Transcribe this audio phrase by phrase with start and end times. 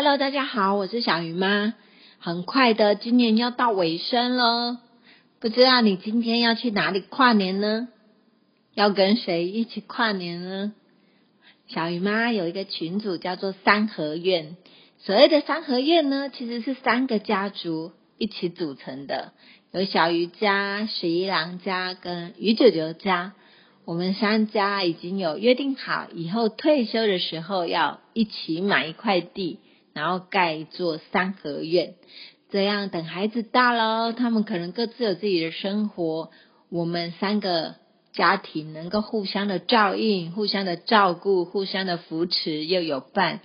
[0.00, 1.74] Hello，大家好，我是小鱼妈。
[2.20, 4.78] 很快的，今年要到尾声了，
[5.40, 7.88] 不知道你今天要去哪里跨年呢？
[8.74, 10.72] 要跟谁一起跨年呢？
[11.66, 14.56] 小鱼妈有一个群组叫做三合院，
[14.98, 19.32] 所谓的三合院呢，其实是三个家族一起组成的，
[19.72, 23.32] 有小鱼家、十一郎家跟鱼九九家。
[23.84, 29.58] 我们三家已经有约定好，以后退休的时候要一起买一块地，
[29.98, 31.94] 然后盖一座三合院。
[32.50, 36.30] 这样等孩子大了，他们可能各自有自己的生活，
[36.70, 37.74] 我们三个
[38.12, 43.40] 家庭能够互相的照应、互相的照顾、互相的扶持，又有伴。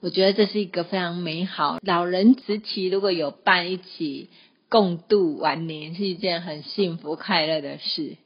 [0.00, 1.78] 我觉得这是一个非常美好。
[1.82, 4.30] 老人时期如果有伴一起
[4.68, 8.16] 共度晚年，是一件很幸福快乐的事。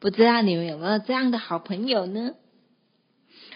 [0.00, 2.32] 不知道你们有没有这样的好朋友呢？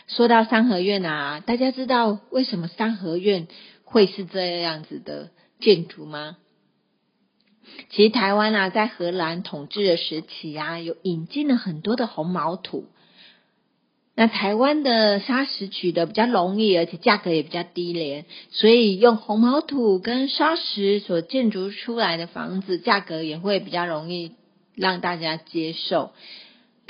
[0.07, 3.49] 说到三合院啊，大家知道为什么三合院
[3.85, 6.37] 会是这样子的建筑吗？
[7.91, 12.87] 其实台湾啊，在荷兰统治的时期啊，有引进了很多的红毛土。
[14.15, 24.33] 那台湾的砂石取得比较容易，而且价格也比较低廉，所以用红毛土跟砂石所建筑出来的房子，价格也会比较容易。
[24.75, 26.13] 让大家接受，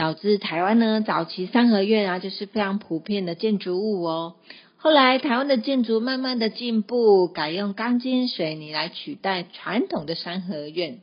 [0.02, 4.34] 导致台湾呢早期三合院啊就是非常普遍的建筑物哦。
[4.76, 11.02] 后来台湾的建筑慢慢的进步，改用钢筋水泥来取代传统的三合院，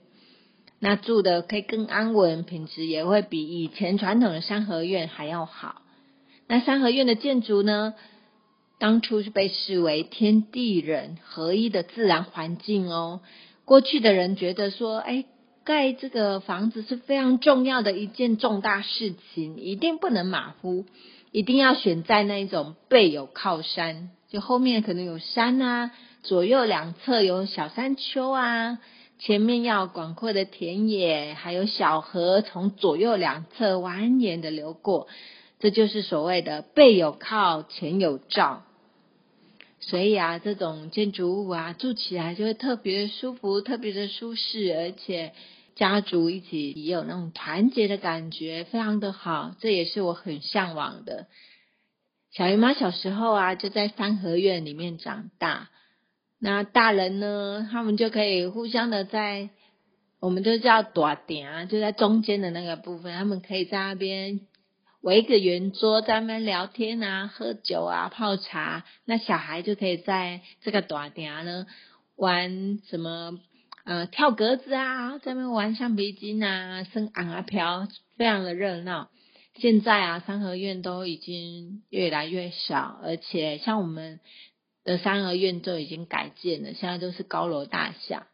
[0.79, 5.81] 那住的可以更安稳，品质也会比以前传统的三合院还要好。
[6.49, 7.93] 那三合院的建筑呢，
[8.79, 13.21] 当初是被视为天地人合一的自然环境哦。
[13.63, 15.23] 过去的人觉得说，哎。
[15.65, 20.85] 盖这个房子是非常重要的一件重大事情，一定不能马虎，
[21.31, 25.91] 一定要选在那种背有靠山，就后面可能有山啊，
[26.23, 28.79] 左右两侧有小山丘啊，
[29.19, 35.07] 前面要广阔的田野，还有小河从左右两侧蜿蜒的流过，
[35.59, 38.63] 这就是所谓的背有靠，前有照。
[39.81, 45.33] 所以啊，这种建筑物啊，住起来就会特别舒服，特别的舒适，而且。
[45.79, 51.27] 家族一起也有那种团结的感觉，非常的好，这也是我很向往的。
[52.31, 55.69] 小姨妈小时候啊，就在三合院里面长大。
[56.37, 59.51] 那大人呢，他们就可以互相的在，
[60.19, 64.41] 我们就叫短点啊，就在中间的那个部分，他们可以在那边
[64.99, 68.83] 围一个圆桌，在那边聊天啊、喝酒啊、泡茶。
[69.05, 71.65] 那小孩就可以在这个短点呢
[72.17, 73.39] 玩什么？
[73.89, 79.09] 呃，跳格子啊，在那边玩橡皮筋啊，升昂啊飘，非常的热闹。
[79.55, 84.19] 现在啊，三合院都已经越来越少，而且像我们
[84.83, 88.27] 的三合院都已经改建了，现在都是高楼大厦。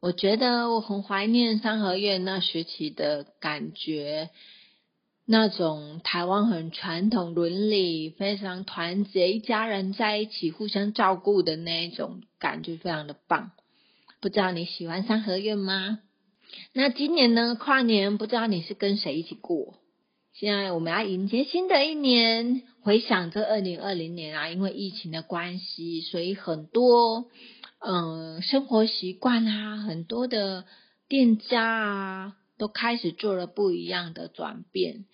[0.00, 4.30] 我觉得我很怀念三合院那时期的感觉，
[5.24, 13.52] 那种台湾很传统伦理，非常团结，一家人在一起互相照顾的那一种感觉，非常的棒。
[14.26, 16.00] 不知道你喜欢三合院吗？
[16.72, 17.54] 那今年呢？
[17.54, 19.74] 跨年不知道你是跟谁一起过？
[20.32, 27.26] 现在我们要迎接新的一年，回想这二零二零年啊，因为疫情的关系，所以很多
[27.78, 30.64] 嗯生活习惯啊，很多的
[31.06, 35.04] 店家啊，都开始做了不一样的转变，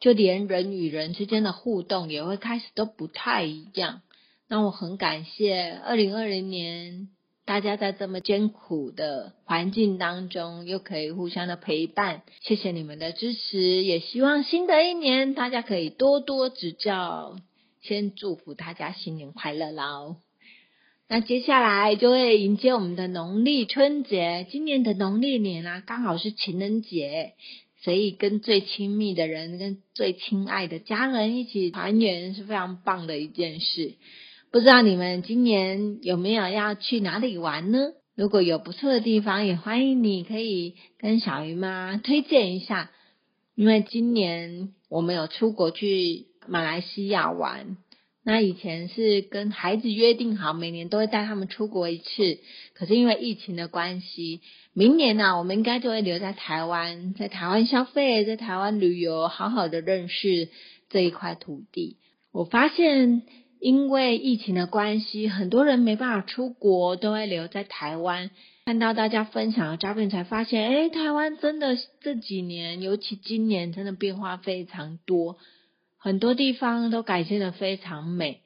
[0.00, 4.02] 就连人与人之间的互动也会开始都不太一样。
[4.48, 7.10] 那我很感谢二零二零年。
[7.46, 17.38] 大家在这么艰苦的环境当中，又可以互相的陪伴，谢谢你们的支持，也希望新的一年大家可以多多指教。
[17.82, 20.16] 先祝福大家新年快乐啦！
[21.08, 27.34] 那接下来就会迎接我们的农历春节，今年的农历年啊，刚好是情人节，
[27.80, 33.94] 所以跟最亲密的人、跟最亲爱的家人一起团圆是非常棒的一件事。
[34.56, 37.90] 不知道你们今年有没有要去哪里玩呢？
[38.14, 42.90] 如果有不错的地方，也欢迎你可以跟小鱼妈推荐一下。
[43.54, 47.76] 因为今年我们有出国去马来西亚玩，
[48.24, 52.38] 那以前是跟孩子约定好，每年都会带他们出国一次。
[52.72, 54.40] 可是因为疫情的关系，
[54.72, 60.48] 明年呢，我们应该就会留在台湾，在台湾消费，在台湾旅游，好好的认识
[60.88, 61.98] 这一块土地。
[62.32, 63.20] 我发现。
[63.60, 68.30] 因为疫情的关系，很多人没办法出国，都会留在台湾。
[68.66, 75.36] 看到大家分享的照片，才发现，哎，台湾真的这几年，尤其今年，真的变化非常多，
[75.98, 78.40] 很多地方都改建的非常美。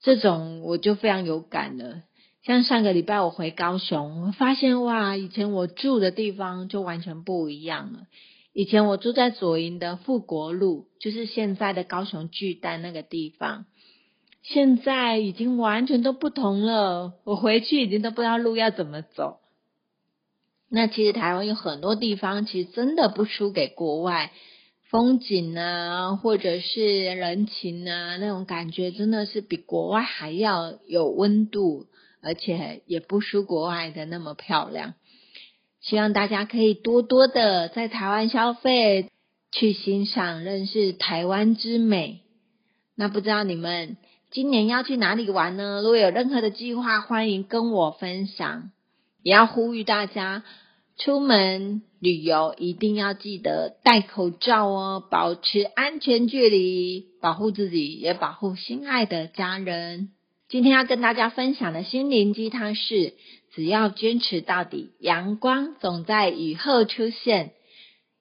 [0.00, 2.02] 这种我就非常有感了。
[2.44, 8.00] 像上个礼拜我回高雄，我发现哇，以前我住的地方就完全不一样了。
[8.52, 13.64] 以前我住在左营的富国路，就是现在的高雄巨蛋那个地方，
[14.42, 17.14] 现在已经完全都不同了。
[17.24, 19.38] 我回去已经都不知道路要怎么走。
[20.68, 24.32] 那其实台湾有很多地方，其实真的不输给国外。
[24.90, 31.86] 风景啊，或者是人情啊，那种感觉真的是比国外还要有温度，
[32.20, 34.92] 而且也不输国外的那么漂亮。
[35.80, 39.10] 希望大家可以多多的在台湾消费，
[39.50, 42.20] 去欣赏、认识台湾之美。
[42.94, 43.96] 那不知道你们
[44.32, 45.82] 今年要去哪里玩呢？
[45.82, 48.70] 如果有任何的计划，欢迎跟我分享。
[49.22, 50.42] 也要呼吁大家。
[50.98, 60.10] 出门旅游一定要记得戴口罩哦，保持安全距离，保护自己也保护心爱的家人。
[60.48, 63.14] 今天要跟大家分享的心灵鸡汤是：
[63.54, 67.52] 只要坚持到底，阳光总在雨后出现。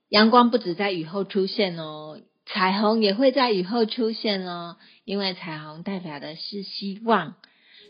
[0.09, 2.19] 阳光不止在雨后出现哦，
[2.53, 7.35] 彩虹也会在雨后出现哦，因为彩虹代表的是希望。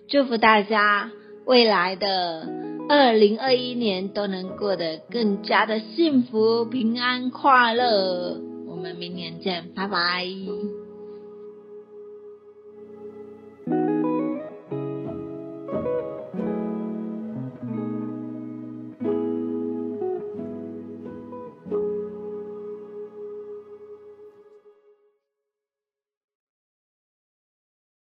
[0.10, 1.12] 祝福大家
[1.46, 2.72] 未来的。
[2.90, 8.38] 二零二一年都能过得更加的幸福、平安、快乐。
[8.68, 10.26] 我们明年见，拜拜。